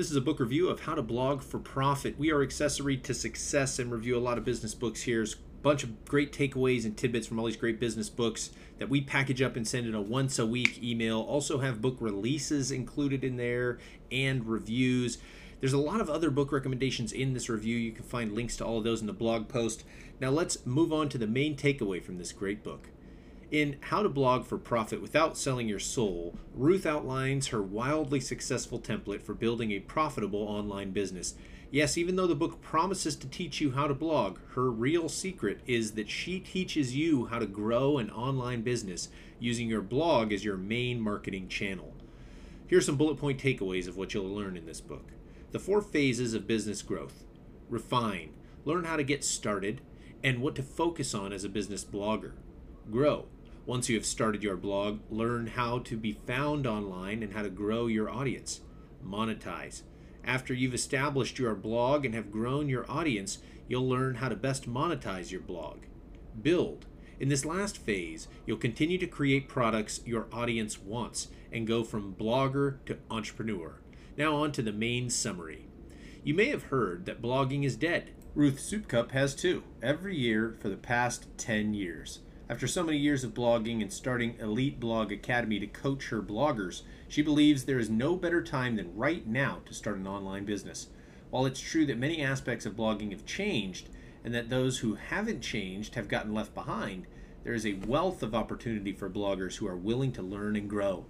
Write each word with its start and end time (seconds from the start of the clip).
This 0.00 0.10
is 0.10 0.16
a 0.16 0.22
book 0.22 0.40
review 0.40 0.70
of 0.70 0.80
how 0.80 0.94
to 0.94 1.02
blog 1.02 1.42
for 1.42 1.58
profit. 1.58 2.18
We 2.18 2.32
are 2.32 2.42
accessory 2.42 2.96
to 2.96 3.12
success 3.12 3.78
and 3.78 3.92
review 3.92 4.16
a 4.16 4.18
lot 4.18 4.38
of 4.38 4.46
business 4.46 4.74
books 4.74 5.02
here. 5.02 5.18
There's 5.18 5.34
a 5.34 5.62
bunch 5.62 5.84
of 5.84 6.06
great 6.06 6.32
takeaways 6.32 6.86
and 6.86 6.96
tidbits 6.96 7.26
from 7.26 7.38
all 7.38 7.44
these 7.44 7.58
great 7.58 7.78
business 7.78 8.08
books 8.08 8.48
that 8.78 8.88
we 8.88 9.02
package 9.02 9.42
up 9.42 9.56
and 9.56 9.68
send 9.68 9.86
in 9.86 9.94
a 9.94 10.00
once 10.00 10.38
a 10.38 10.46
week 10.46 10.82
email. 10.82 11.20
Also 11.20 11.58
have 11.58 11.82
book 11.82 11.98
releases 12.00 12.72
included 12.72 13.22
in 13.22 13.36
there 13.36 13.78
and 14.10 14.46
reviews. 14.46 15.18
There's 15.60 15.74
a 15.74 15.78
lot 15.78 16.00
of 16.00 16.08
other 16.08 16.30
book 16.30 16.50
recommendations 16.50 17.12
in 17.12 17.34
this 17.34 17.50
review. 17.50 17.76
You 17.76 17.92
can 17.92 18.04
find 18.04 18.32
links 18.32 18.56
to 18.56 18.64
all 18.64 18.78
of 18.78 18.84
those 18.84 19.02
in 19.02 19.06
the 19.06 19.12
blog 19.12 19.48
post. 19.48 19.84
Now 20.18 20.30
let's 20.30 20.64
move 20.64 20.94
on 20.94 21.10
to 21.10 21.18
the 21.18 21.26
main 21.26 21.56
takeaway 21.56 22.02
from 22.02 22.16
this 22.16 22.32
great 22.32 22.64
book. 22.64 22.88
In 23.50 23.78
How 23.80 24.04
to 24.04 24.08
Blog 24.08 24.44
for 24.44 24.58
Profit 24.58 25.02
Without 25.02 25.36
Selling 25.36 25.68
Your 25.68 25.80
Soul, 25.80 26.38
Ruth 26.54 26.86
outlines 26.86 27.48
her 27.48 27.60
wildly 27.60 28.20
successful 28.20 28.78
template 28.78 29.22
for 29.22 29.34
building 29.34 29.72
a 29.72 29.80
profitable 29.80 30.42
online 30.42 30.92
business. 30.92 31.34
Yes, 31.68 31.98
even 31.98 32.14
though 32.14 32.28
the 32.28 32.36
book 32.36 32.62
promises 32.62 33.16
to 33.16 33.26
teach 33.26 33.60
you 33.60 33.72
how 33.72 33.88
to 33.88 33.94
blog, 33.94 34.38
her 34.54 34.70
real 34.70 35.08
secret 35.08 35.62
is 35.66 35.94
that 35.94 36.08
she 36.08 36.38
teaches 36.38 36.94
you 36.94 37.26
how 37.26 37.40
to 37.40 37.46
grow 37.46 37.98
an 37.98 38.08
online 38.10 38.62
business 38.62 39.08
using 39.40 39.68
your 39.68 39.82
blog 39.82 40.32
as 40.32 40.44
your 40.44 40.56
main 40.56 41.00
marketing 41.00 41.48
channel. 41.48 41.92
Here 42.68 42.78
are 42.78 42.82
some 42.82 42.96
bullet 42.96 43.18
point 43.18 43.42
takeaways 43.42 43.88
of 43.88 43.96
what 43.96 44.14
you'll 44.14 44.32
learn 44.32 44.56
in 44.56 44.66
this 44.66 44.80
book. 44.80 45.10
The 45.50 45.58
four 45.58 45.82
phases 45.82 46.34
of 46.34 46.46
business 46.46 46.82
growth 46.82 47.24
refine, 47.68 48.30
learn 48.64 48.84
how 48.84 48.96
to 48.96 49.02
get 49.02 49.24
started, 49.24 49.80
and 50.22 50.40
what 50.40 50.54
to 50.54 50.62
focus 50.62 51.14
on 51.14 51.32
as 51.32 51.42
a 51.42 51.48
business 51.48 51.84
blogger. 51.84 52.34
Grow, 52.92 53.26
once 53.70 53.88
you 53.88 53.94
have 53.94 54.04
started 54.04 54.42
your 54.42 54.56
blog, 54.56 54.98
learn 55.10 55.46
how 55.46 55.78
to 55.78 55.96
be 55.96 56.18
found 56.26 56.66
online 56.66 57.22
and 57.22 57.34
how 57.34 57.40
to 57.40 57.48
grow 57.48 57.86
your 57.86 58.10
audience. 58.10 58.62
Monetize. 59.00 59.82
After 60.24 60.52
you've 60.52 60.74
established 60.74 61.38
your 61.38 61.54
blog 61.54 62.04
and 62.04 62.12
have 62.12 62.32
grown 62.32 62.68
your 62.68 62.84
audience, 62.90 63.38
you'll 63.68 63.88
learn 63.88 64.16
how 64.16 64.28
to 64.28 64.34
best 64.34 64.68
monetize 64.68 65.30
your 65.30 65.42
blog. 65.42 65.84
Build. 66.42 66.86
In 67.20 67.28
this 67.28 67.44
last 67.44 67.78
phase, 67.78 68.26
you'll 68.44 68.56
continue 68.56 68.98
to 68.98 69.06
create 69.06 69.46
products 69.46 70.00
your 70.04 70.26
audience 70.32 70.80
wants 70.80 71.28
and 71.52 71.64
go 71.64 71.84
from 71.84 72.16
blogger 72.16 72.84
to 72.86 72.98
entrepreneur. 73.08 73.80
Now, 74.16 74.34
on 74.34 74.50
to 74.50 74.62
the 74.62 74.72
main 74.72 75.10
summary. 75.10 75.68
You 76.24 76.34
may 76.34 76.48
have 76.48 76.64
heard 76.64 77.06
that 77.06 77.22
blogging 77.22 77.64
is 77.64 77.76
dead. 77.76 78.10
Ruth 78.34 78.58
Soukup 78.58 79.12
has 79.12 79.36
too, 79.36 79.62
every 79.80 80.16
year 80.16 80.56
for 80.58 80.68
the 80.68 80.76
past 80.76 81.28
10 81.38 81.72
years. 81.72 82.18
After 82.50 82.66
so 82.66 82.82
many 82.82 82.98
years 82.98 83.22
of 83.22 83.32
blogging 83.32 83.80
and 83.80 83.92
starting 83.92 84.34
Elite 84.40 84.80
Blog 84.80 85.12
Academy 85.12 85.60
to 85.60 85.68
coach 85.68 86.08
her 86.08 86.20
bloggers, 86.20 86.82
she 87.06 87.22
believes 87.22 87.64
there 87.64 87.78
is 87.78 87.88
no 87.88 88.16
better 88.16 88.42
time 88.42 88.74
than 88.74 88.96
right 88.96 89.24
now 89.24 89.60
to 89.66 89.72
start 89.72 89.98
an 89.98 90.08
online 90.08 90.46
business. 90.46 90.88
While 91.30 91.46
it's 91.46 91.60
true 91.60 91.86
that 91.86 91.96
many 91.96 92.20
aspects 92.20 92.66
of 92.66 92.74
blogging 92.74 93.12
have 93.12 93.24
changed 93.24 93.88
and 94.24 94.34
that 94.34 94.50
those 94.50 94.78
who 94.78 94.96
haven't 94.96 95.42
changed 95.42 95.94
have 95.94 96.08
gotten 96.08 96.34
left 96.34 96.52
behind, 96.52 97.06
there 97.44 97.54
is 97.54 97.64
a 97.64 97.78
wealth 97.86 98.20
of 98.20 98.34
opportunity 98.34 98.92
for 98.92 99.08
bloggers 99.08 99.54
who 99.58 99.68
are 99.68 99.76
willing 99.76 100.10
to 100.10 100.20
learn 100.20 100.56
and 100.56 100.68
grow. 100.68 101.06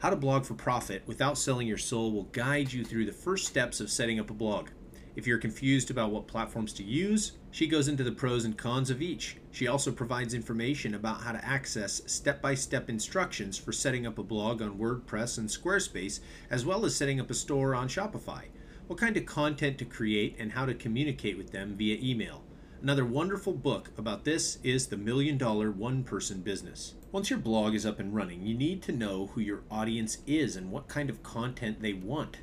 How 0.00 0.10
to 0.10 0.16
blog 0.16 0.44
for 0.44 0.54
profit 0.54 1.04
without 1.06 1.38
selling 1.38 1.68
your 1.68 1.78
soul 1.78 2.10
will 2.10 2.24
guide 2.24 2.72
you 2.72 2.84
through 2.84 3.04
the 3.04 3.12
first 3.12 3.46
steps 3.46 3.78
of 3.78 3.88
setting 3.88 4.18
up 4.18 4.30
a 4.30 4.34
blog. 4.34 4.70
If 5.14 5.26
you're 5.26 5.36
confused 5.36 5.90
about 5.90 6.10
what 6.10 6.26
platforms 6.26 6.72
to 6.74 6.82
use, 6.82 7.32
she 7.50 7.66
goes 7.66 7.86
into 7.86 8.02
the 8.02 8.12
pros 8.12 8.46
and 8.46 8.56
cons 8.56 8.88
of 8.88 9.02
each. 9.02 9.36
She 9.50 9.68
also 9.68 9.92
provides 9.92 10.32
information 10.32 10.94
about 10.94 11.20
how 11.20 11.32
to 11.32 11.44
access 11.44 12.00
step 12.06 12.40
by 12.40 12.54
step 12.54 12.88
instructions 12.88 13.58
for 13.58 13.72
setting 13.72 14.06
up 14.06 14.16
a 14.16 14.22
blog 14.22 14.62
on 14.62 14.78
WordPress 14.78 15.36
and 15.36 15.50
Squarespace, 15.50 16.20
as 16.50 16.64
well 16.64 16.86
as 16.86 16.96
setting 16.96 17.20
up 17.20 17.30
a 17.30 17.34
store 17.34 17.74
on 17.74 17.88
Shopify, 17.88 18.44
what 18.86 18.98
kind 18.98 19.18
of 19.18 19.26
content 19.26 19.76
to 19.78 19.84
create, 19.84 20.36
and 20.38 20.52
how 20.52 20.64
to 20.64 20.72
communicate 20.72 21.36
with 21.36 21.50
them 21.52 21.74
via 21.76 21.98
email. 22.00 22.42
Another 22.80 23.04
wonderful 23.04 23.52
book 23.52 23.90
about 23.98 24.24
this 24.24 24.58
is 24.64 24.86
The 24.86 24.96
Million 24.96 25.36
Dollar 25.36 25.70
One 25.70 26.04
Person 26.04 26.40
Business. 26.40 26.94
Once 27.12 27.28
your 27.28 27.38
blog 27.38 27.74
is 27.74 27.84
up 27.84 28.00
and 28.00 28.14
running, 28.14 28.46
you 28.46 28.54
need 28.54 28.80
to 28.84 28.92
know 28.92 29.26
who 29.26 29.42
your 29.42 29.62
audience 29.70 30.18
is 30.26 30.56
and 30.56 30.70
what 30.70 30.88
kind 30.88 31.10
of 31.10 31.22
content 31.22 31.82
they 31.82 31.92
want. 31.92 32.38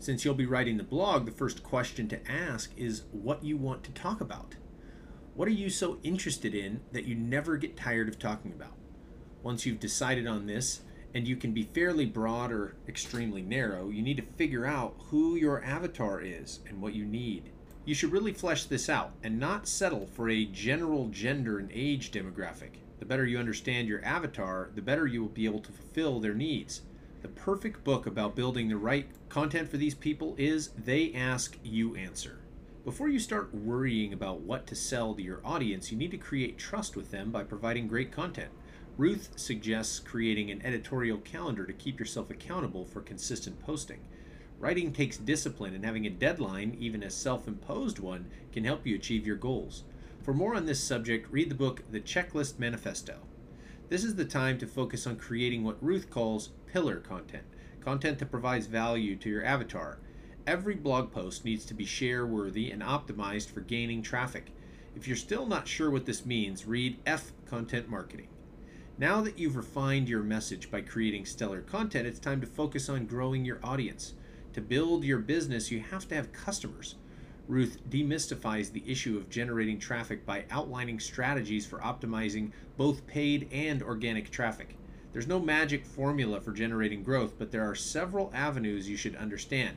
Since 0.00 0.24
you'll 0.24 0.34
be 0.34 0.46
writing 0.46 0.76
the 0.76 0.84
blog, 0.84 1.26
the 1.26 1.32
first 1.32 1.62
question 1.62 2.08
to 2.08 2.30
ask 2.30 2.70
is 2.76 3.02
what 3.10 3.42
you 3.42 3.56
want 3.56 3.82
to 3.84 3.90
talk 3.90 4.20
about. 4.20 4.54
What 5.34 5.48
are 5.48 5.52
you 5.52 5.70
so 5.70 5.98
interested 6.04 6.54
in 6.54 6.80
that 6.92 7.04
you 7.04 7.16
never 7.16 7.56
get 7.56 7.76
tired 7.76 8.08
of 8.08 8.18
talking 8.18 8.52
about? 8.52 8.74
Once 9.42 9.66
you've 9.66 9.80
decided 9.80 10.26
on 10.26 10.46
this, 10.46 10.82
and 11.14 11.26
you 11.26 11.36
can 11.36 11.52
be 11.52 11.64
fairly 11.64 12.06
broad 12.06 12.52
or 12.52 12.76
extremely 12.86 13.42
narrow, 13.42 13.88
you 13.88 14.02
need 14.02 14.18
to 14.18 14.34
figure 14.36 14.66
out 14.66 14.94
who 15.10 15.34
your 15.34 15.64
avatar 15.64 16.20
is 16.20 16.60
and 16.68 16.80
what 16.80 16.94
you 16.94 17.04
need. 17.04 17.50
You 17.84 17.94
should 17.94 18.12
really 18.12 18.32
flesh 18.32 18.64
this 18.64 18.88
out 18.88 19.12
and 19.22 19.40
not 19.40 19.66
settle 19.66 20.06
for 20.06 20.28
a 20.28 20.44
general 20.44 21.08
gender 21.08 21.58
and 21.58 21.70
age 21.72 22.12
demographic. 22.12 22.76
The 22.98 23.06
better 23.06 23.24
you 23.24 23.38
understand 23.38 23.88
your 23.88 24.04
avatar, 24.04 24.70
the 24.74 24.82
better 24.82 25.06
you 25.06 25.22
will 25.22 25.28
be 25.28 25.46
able 25.46 25.60
to 25.60 25.72
fulfill 25.72 26.20
their 26.20 26.34
needs. 26.34 26.82
The 27.28 27.34
perfect 27.42 27.84
book 27.84 28.06
about 28.06 28.34
building 28.34 28.70
the 28.70 28.78
right 28.78 29.06
content 29.28 29.68
for 29.68 29.76
these 29.76 29.94
people 29.94 30.34
is 30.38 30.68
They 30.68 31.12
Ask, 31.12 31.58
You 31.62 31.94
Answer. 31.94 32.38
Before 32.86 33.10
you 33.10 33.18
start 33.18 33.54
worrying 33.54 34.14
about 34.14 34.40
what 34.40 34.66
to 34.68 34.74
sell 34.74 35.12
to 35.12 35.22
your 35.22 35.42
audience, 35.44 35.92
you 35.92 35.98
need 35.98 36.10
to 36.12 36.16
create 36.16 36.56
trust 36.56 36.96
with 36.96 37.10
them 37.10 37.30
by 37.30 37.44
providing 37.44 37.86
great 37.86 38.10
content. 38.10 38.48
Ruth 38.96 39.28
suggests 39.36 39.98
creating 39.98 40.50
an 40.50 40.64
editorial 40.64 41.18
calendar 41.18 41.66
to 41.66 41.72
keep 41.74 42.00
yourself 42.00 42.30
accountable 42.30 42.86
for 42.86 43.02
consistent 43.02 43.60
posting. 43.60 44.00
Writing 44.58 44.90
takes 44.90 45.18
discipline, 45.18 45.74
and 45.74 45.84
having 45.84 46.06
a 46.06 46.10
deadline, 46.10 46.78
even 46.80 47.02
a 47.02 47.10
self 47.10 47.46
imposed 47.46 47.98
one, 47.98 48.30
can 48.52 48.64
help 48.64 48.86
you 48.86 48.96
achieve 48.96 49.26
your 49.26 49.36
goals. 49.36 49.84
For 50.22 50.32
more 50.32 50.54
on 50.54 50.64
this 50.64 50.82
subject, 50.82 51.30
read 51.30 51.50
the 51.50 51.54
book 51.54 51.82
The 51.90 52.00
Checklist 52.00 52.58
Manifesto. 52.58 53.18
This 53.90 54.02
is 54.02 54.14
the 54.14 54.24
time 54.24 54.56
to 54.58 54.66
focus 54.66 55.06
on 55.06 55.16
creating 55.16 55.62
what 55.62 55.82
Ruth 55.82 56.08
calls 56.08 56.50
pillar 56.72 56.96
content, 56.96 57.44
content 57.80 58.18
that 58.18 58.30
provides 58.30 58.66
value 58.66 59.16
to 59.16 59.28
your 59.28 59.44
avatar. 59.44 59.98
Every 60.46 60.74
blog 60.74 61.12
post 61.12 61.44
needs 61.44 61.64
to 61.66 61.74
be 61.74 61.84
share 61.84 62.26
worthy 62.26 62.70
and 62.70 62.82
optimized 62.82 63.50
for 63.50 63.60
gaining 63.60 64.02
traffic. 64.02 64.52
If 64.96 65.06
you're 65.06 65.16
still 65.16 65.46
not 65.46 65.68
sure 65.68 65.90
what 65.90 66.06
this 66.06 66.26
means, 66.26 66.66
read 66.66 66.98
F 67.06 67.32
Content 67.46 67.88
Marketing. 67.88 68.28
Now 68.98 69.20
that 69.20 69.38
you've 69.38 69.56
refined 69.56 70.08
your 70.08 70.22
message 70.22 70.70
by 70.70 70.80
creating 70.80 71.24
stellar 71.24 71.60
content, 71.60 72.06
it's 72.06 72.18
time 72.18 72.40
to 72.40 72.46
focus 72.46 72.88
on 72.88 73.06
growing 73.06 73.44
your 73.44 73.60
audience. 73.62 74.14
To 74.54 74.60
build 74.60 75.04
your 75.04 75.18
business, 75.18 75.70
you 75.70 75.80
have 75.80 76.08
to 76.08 76.14
have 76.14 76.32
customers. 76.32 76.96
Ruth 77.46 77.78
demystifies 77.88 78.72
the 78.72 78.82
issue 78.86 79.16
of 79.16 79.30
generating 79.30 79.78
traffic 79.78 80.26
by 80.26 80.44
outlining 80.50 80.98
strategies 80.98 81.64
for 81.64 81.78
optimizing 81.78 82.50
both 82.76 83.06
paid 83.06 83.48
and 83.52 83.82
organic 83.82 84.30
traffic. 84.30 84.76
There's 85.12 85.26
no 85.26 85.40
magic 85.40 85.86
formula 85.86 86.40
for 86.40 86.52
generating 86.52 87.02
growth, 87.02 87.34
but 87.38 87.50
there 87.50 87.68
are 87.68 87.74
several 87.74 88.30
avenues 88.34 88.88
you 88.88 88.96
should 88.96 89.16
understand. 89.16 89.76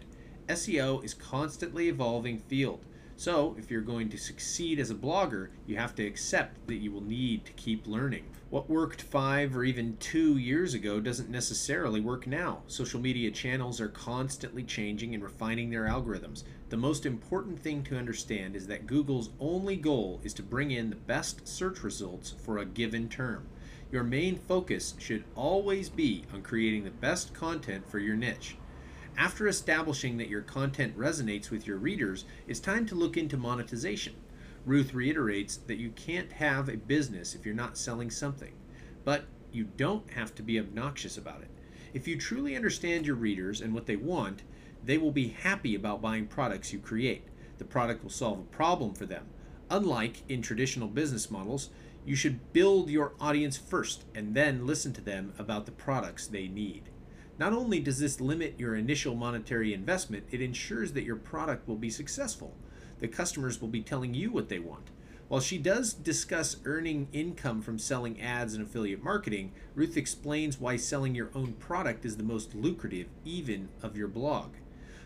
SEO 0.50 1.04
is 1.04 1.14
constantly 1.14 1.88
evolving 1.88 2.40
field. 2.40 2.86
So, 3.16 3.56
if 3.58 3.70
you're 3.70 3.82
going 3.82 4.10
to 4.10 4.18
succeed 4.18 4.80
as 4.80 4.90
a 4.90 4.96
blogger, 4.96 5.50
you 5.68 5.78
have 5.78 5.96
to 5.96 6.06
accept 6.06 6.68
that 6.68 6.78
you 6.78 6.92
will 6.92 7.04
need 7.04 7.46
to 7.46 7.54
keep 7.54 7.88
learning. 7.88 8.26
What 8.50 8.70
worked 8.70 9.04
five 9.04 9.56
or 9.56 9.64
even 9.64 9.96
two 9.98 10.38
years 10.38 10.74
ago 10.74 11.00
doesn't 11.00 11.30
necessarily 11.30 12.02
work 12.02 12.28
now. 12.28 12.64
Social 12.68 13.00
media 13.00 13.32
channels 13.32 13.80
are 13.80 13.88
constantly 13.88 14.64
changing 14.64 15.14
and 15.14 15.24
refining 15.24 15.70
their 15.70 15.86
algorithms. 15.86 16.44
The 16.70 16.78
most 16.78 17.06
important 17.06 17.62
thing 17.62 17.84
to 17.84 17.98
understand 17.98 18.56
is 18.56 18.68
that 18.68 18.88
Google's 18.88 19.30
only 19.40 19.78
goal 19.78 20.20
is 20.24 20.34
to 20.34 20.44
bring 20.44 20.72
in 20.72 20.90
the 20.90 20.96
best 20.98 21.48
search 21.48 21.84
results 21.84 22.32
for 22.44 22.58
a 22.58 22.66
given 22.66 23.08
term. 23.08 23.48
Your 23.92 24.04
main 24.04 24.38
focus 24.38 24.94
should 25.00 25.26
always 25.36 25.90
be 25.90 26.24
on 26.34 26.44
creating 26.44 26.86
the 26.86 26.92
best 26.92 27.34
content 27.34 27.90
for 27.90 28.00
your 28.00 28.16
niche. 28.16 28.56
After 29.18 29.50
establishing 29.50 30.16
that 30.18 30.30
your 30.30 30.44
content 30.44 30.98
resonates 30.98 31.50
with 31.50 31.68
your 31.68 31.76
readers, 31.76 32.24
it's 32.48 32.62
time 32.62 32.86
to 32.86 32.96
look 32.96 33.18
into 33.18 33.36
monetization. 33.36 34.16
Ruth 34.66 34.94
reiterates 34.94 35.58
that 35.58 35.78
you 35.78 35.90
can't 35.90 36.32
have 36.32 36.70
a 36.70 36.78
business 36.78 37.36
if 37.36 37.46
you're 37.46 37.54
not 37.54 37.78
selling 37.78 38.10
something, 38.10 38.54
but 39.04 39.26
you 39.52 39.66
don't 39.66 40.10
have 40.12 40.34
to 40.36 40.44
be 40.44 40.58
obnoxious 40.58 41.18
about 41.18 41.42
it. 41.42 41.50
If 41.94 42.08
you 42.08 42.18
truly 42.18 42.56
understand 42.56 43.06
your 43.06 43.18
readers 43.18 43.60
and 43.60 43.74
what 43.74 43.88
they 43.88 43.98
want, 43.98 44.44
they 44.86 44.98
will 44.98 45.12
be 45.12 45.28
happy 45.28 45.76
about 45.76 46.02
buying 46.02 46.28
products 46.28 46.72
you 46.72 46.80
create. 46.80 47.28
The 47.58 47.66
product 47.66 48.04
will 48.04 48.10
solve 48.10 48.40
a 48.40 48.44
problem 48.44 48.94
for 48.94 49.06
them. 49.06 49.26
Unlike 49.70 50.24
in 50.30 50.42
traditional 50.42 50.88
business 50.88 51.30
models, 51.30 51.70
you 52.06 52.16
should 52.16 52.54
build 52.54 52.90
your 52.90 53.14
audience 53.20 53.58
first 53.58 54.06
and 54.16 54.34
then 54.34 54.66
listen 54.66 54.94
to 54.94 55.02
them 55.02 55.34
about 55.38 55.66
the 55.66 55.72
products 55.72 56.28
they 56.28 56.48
need. 56.48 56.84
Not 57.38 57.54
only 57.54 57.80
does 57.80 58.00
this 58.00 58.22
limit 58.22 58.56
your 58.58 58.76
initial 58.76 59.16
monetary 59.16 59.74
investment, 59.74 60.26
it 60.32 60.42
ensures 60.42 60.94
that 60.94 61.04
your 61.04 61.16
product 61.16 61.68
will 61.68 61.76
be 61.76 61.90
successful. 61.90 62.56
The 63.00 63.08
customers 63.08 63.62
will 63.62 63.68
be 63.68 63.82
telling 63.82 64.14
you 64.14 64.32
what 64.32 64.50
they 64.50 64.60
want. 64.60 64.90
While 65.28 65.42
she 65.42 65.58
does 65.58 65.94
discuss 65.94 66.58
earning 66.66 67.08
income 67.14 67.62
from 67.62 67.80
selling 67.80 68.20
ads 68.20 68.54
and 68.54 68.64
affiliate 68.64 69.04
marketing, 69.04 69.54
Ruth 69.76 69.96
explains 69.96 70.60
why 70.60 70.76
selling 70.76 71.16
your 71.16 71.30
own 71.34 71.54
product 71.54 72.04
is 72.04 72.18
the 72.18 72.24
most 72.24 72.54
lucrative, 72.54 73.08
even 73.24 73.70
of 73.82 73.96
your 73.96 74.10
blog. 74.10 74.52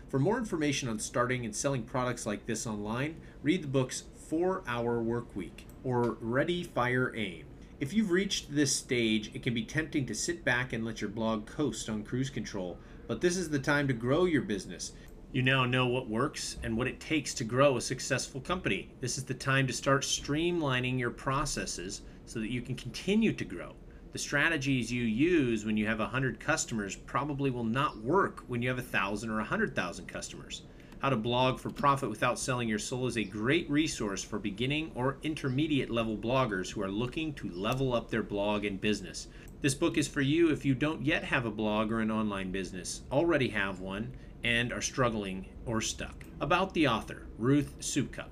For 0.08 0.18
more 0.18 0.36
information 0.38 0.88
on 0.88 0.98
starting 0.98 1.44
and 1.44 1.54
selling 1.54 1.84
products 1.84 2.26
like 2.26 2.46
this 2.46 2.66
online, 2.66 3.16
read 3.42 3.62
the 3.62 3.68
books 3.68 4.04
4 4.28 4.64
Hour 4.66 5.02
Work 5.02 5.36
Week 5.36 5.66
or 5.84 6.16
Ready, 6.20 6.64
Fire, 6.64 7.14
Aim. 7.14 7.44
If 7.78 7.92
you've 7.92 8.10
reached 8.10 8.52
this 8.52 8.74
stage, 8.74 9.30
it 9.34 9.42
can 9.44 9.54
be 9.54 9.64
tempting 9.64 10.04
to 10.06 10.14
sit 10.16 10.44
back 10.44 10.72
and 10.72 10.84
let 10.84 11.00
your 11.00 11.10
blog 11.10 11.46
coast 11.46 11.88
on 11.88 12.02
cruise 12.02 12.28
control, 12.28 12.76
but 13.06 13.20
this 13.20 13.36
is 13.36 13.48
the 13.48 13.60
time 13.60 13.86
to 13.86 13.94
grow 13.94 14.24
your 14.24 14.42
business. 14.42 14.92
You 15.30 15.42
now 15.42 15.64
know 15.64 15.86
what 15.86 16.08
works 16.08 16.56
and 16.64 16.76
what 16.76 16.88
it 16.88 16.98
takes 16.98 17.34
to 17.34 17.44
grow 17.44 17.76
a 17.76 17.80
successful 17.80 18.40
company. 18.40 18.90
This 19.00 19.16
is 19.16 19.24
the 19.24 19.34
time 19.34 19.66
to 19.68 19.72
start 19.72 20.02
streamlining 20.02 20.98
your 20.98 21.10
processes 21.10 22.02
so 22.24 22.40
that 22.40 22.50
you 22.50 22.62
can 22.62 22.74
continue 22.74 23.32
to 23.32 23.44
grow. 23.44 23.74
The 24.12 24.18
strategies 24.18 24.90
you 24.90 25.02
use 25.02 25.64
when 25.64 25.76
you 25.76 25.86
have 25.86 26.00
100 26.00 26.40
customers 26.40 26.96
probably 26.96 27.50
will 27.50 27.64
not 27.64 28.02
work 28.02 28.42
when 28.48 28.60
you 28.60 28.70
have 28.70 28.78
1,000 28.78 29.30
or 29.30 29.36
100,000 29.36 30.06
customers. 30.06 30.62
How 31.06 31.10
to 31.10 31.16
blog 31.16 31.60
for 31.60 31.70
profit 31.70 32.10
without 32.10 32.36
selling 32.36 32.68
your 32.68 32.80
soul 32.80 33.06
is 33.06 33.16
a 33.16 33.22
great 33.22 33.70
resource 33.70 34.24
for 34.24 34.40
beginning 34.40 34.90
or 34.96 35.18
intermediate 35.22 35.88
level 35.88 36.16
bloggers 36.16 36.72
who 36.72 36.82
are 36.82 36.90
looking 36.90 37.32
to 37.34 37.48
level 37.48 37.92
up 37.92 38.10
their 38.10 38.24
blog 38.24 38.64
and 38.64 38.80
business. 38.80 39.28
This 39.60 39.72
book 39.72 39.96
is 39.96 40.08
for 40.08 40.20
you 40.20 40.50
if 40.50 40.64
you 40.64 40.74
don't 40.74 41.06
yet 41.06 41.22
have 41.22 41.46
a 41.46 41.50
blog 41.52 41.92
or 41.92 42.00
an 42.00 42.10
online 42.10 42.50
business, 42.50 43.02
already 43.12 43.50
have 43.50 43.78
one, 43.78 44.14
and 44.42 44.72
are 44.72 44.82
struggling 44.82 45.46
or 45.64 45.80
stuck. 45.80 46.24
About 46.40 46.74
the 46.74 46.88
author, 46.88 47.28
Ruth 47.38 47.78
Soukup. 47.78 48.30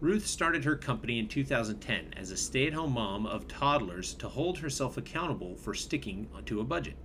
Ruth 0.00 0.26
started 0.26 0.64
her 0.64 0.74
company 0.74 1.20
in 1.20 1.28
2010 1.28 2.14
as 2.16 2.32
a 2.32 2.36
stay 2.36 2.66
at 2.66 2.72
home 2.72 2.94
mom 2.94 3.24
of 3.24 3.46
toddlers 3.46 4.14
to 4.14 4.28
hold 4.28 4.58
herself 4.58 4.96
accountable 4.96 5.54
for 5.54 5.74
sticking 5.74 6.26
to 6.46 6.60
a 6.60 6.64
budget. 6.64 6.96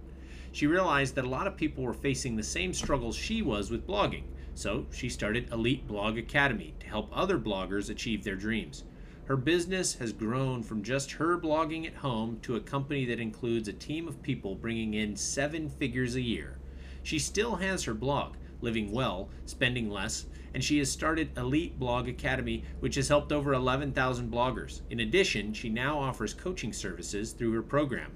She 0.52 0.66
realized 0.66 1.14
that 1.14 1.26
a 1.26 1.30
lot 1.30 1.46
of 1.46 1.58
people 1.58 1.84
were 1.84 1.94
facing 1.94 2.36
the 2.36 2.42
same 2.42 2.74
struggles 2.74 3.16
she 3.16 3.44
was 3.44 3.70
with 3.70 3.86
blogging, 3.86 4.24
so 4.56 4.88
she 4.92 5.10
started 5.10 5.52
Elite 5.52 5.88
Blog 5.88 6.18
Academy 6.18 6.74
to 6.80 6.88
help 6.88 7.10
other 7.14 7.38
bloggers 7.38 7.90
achieve 7.90 8.24
their 8.24 8.36
dreams. 8.36 8.86
Her 9.26 9.36
business 9.36 9.96
has 9.96 10.14
grown 10.14 10.64
from 10.64 10.84
just 10.84 11.14
her 11.14 11.38
blogging 11.38 11.86
at 11.86 11.96
home 11.96 12.40
to 12.44 12.56
a 12.56 12.62
company 12.62 13.06
that 13.06 13.20
includes 13.20 13.68
a 13.68 13.74
team 13.74 14.08
of 14.08 14.22
people 14.22 14.56
bringing 14.56 14.94
in 14.94 15.16
seven 15.16 15.70
figures 15.70 16.16
a 16.16 16.22
year. 16.22 16.58
She 17.04 17.20
still 17.20 17.56
has 17.56 17.84
her 17.84 17.94
blog, 17.94 18.36
living 18.62 18.92
well, 18.92 19.30
spending 19.46 19.90
less, 19.90 20.26
and 20.54 20.64
she 20.64 20.78
has 20.78 20.92
started 20.92 21.38
Elite 21.38 21.78
Blog 21.78 22.08
Academy, 22.08 22.64
which 22.80 22.96
has 22.96 23.10
helped 23.10 23.32
over 23.32 23.54
11,000 23.54 24.32
bloggers. 24.32 24.82
In 24.90 25.02
addition, 25.02 25.54
she 25.54 25.70
now 25.70 26.00
offers 26.00 26.34
coaching 26.34 26.72
services 26.72 27.34
through 27.34 27.52
her 27.54 27.62
program, 27.62 28.12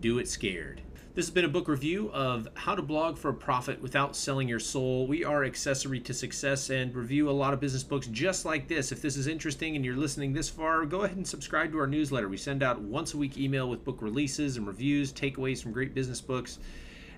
Do 0.00 0.18
It 0.18 0.28
Scared. 0.28 0.82
This 1.14 1.26
has 1.26 1.32
been 1.32 1.44
a 1.44 1.48
book 1.48 1.68
review 1.68 2.10
of 2.12 2.48
How 2.54 2.74
to 2.74 2.82
Blog 2.82 3.18
for 3.18 3.28
a 3.28 3.34
Profit 3.34 3.80
Without 3.80 4.16
Selling 4.16 4.48
Your 4.48 4.58
Soul. 4.58 5.06
We 5.06 5.24
are 5.24 5.44
Accessory 5.44 6.00
to 6.00 6.12
Success 6.12 6.70
and 6.70 6.92
review 6.92 7.30
a 7.30 7.30
lot 7.30 7.54
of 7.54 7.60
business 7.60 7.84
books 7.84 8.08
just 8.08 8.44
like 8.44 8.66
this. 8.66 8.90
If 8.90 9.00
this 9.00 9.16
is 9.16 9.28
interesting 9.28 9.76
and 9.76 9.84
you're 9.84 9.94
listening 9.94 10.32
this 10.32 10.50
far, 10.50 10.84
go 10.84 11.02
ahead 11.02 11.16
and 11.16 11.24
subscribe 11.24 11.70
to 11.70 11.78
our 11.78 11.86
newsletter. 11.86 12.28
We 12.28 12.36
send 12.36 12.64
out 12.64 12.80
once 12.80 13.14
a 13.14 13.16
week 13.16 13.38
email 13.38 13.70
with 13.70 13.84
book 13.84 14.02
releases 14.02 14.56
and 14.56 14.66
reviews, 14.66 15.12
takeaways 15.12 15.62
from 15.62 15.70
great 15.70 15.94
business 15.94 16.20
books. 16.20 16.58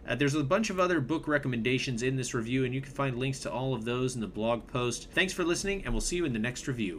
Uh, 0.07 0.15
there's 0.15 0.35
a 0.35 0.45
bunch 0.45 0.69
of 0.69 0.79
other 0.79 1.01
book 1.01 1.27
recommendations 1.27 2.03
in 2.03 2.17
this 2.17 2.35
review, 2.35 2.67
and 2.67 2.75
you 2.75 2.83
can 2.83 2.93
find 2.93 3.19
links 3.19 3.41
to 3.41 3.51
all 3.51 3.73
of 3.73 3.87
those 3.87 4.15
in 4.15 4.21
the 4.21 4.27
blog 4.27 4.67
post. 4.67 5.09
Thanks 5.13 5.33
for 5.33 5.43
listening, 5.43 5.87
and 5.87 5.95
we'll 5.95 6.03
see 6.03 6.17
you 6.17 6.27
in 6.27 6.35
the 6.35 6.39
next 6.39 6.69
review. 6.69 6.95